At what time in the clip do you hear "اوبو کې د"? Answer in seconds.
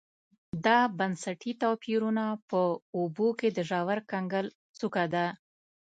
2.97-3.59